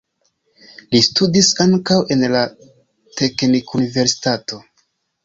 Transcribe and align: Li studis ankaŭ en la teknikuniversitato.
Li 0.93 1.01
studis 1.07 1.49
ankaŭ 1.65 1.97
en 2.15 2.23
la 2.37 2.41
teknikuniversitato. 3.21 4.61